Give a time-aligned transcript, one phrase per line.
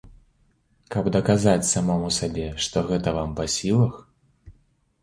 [0.95, 3.93] Каб даказаць самому сабе, што гэта вам па сілах?